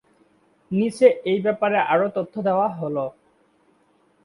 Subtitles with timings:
[0.71, 3.09] নিচে এই ব্যাপারে আরও তথ্য দেয়া হলঃ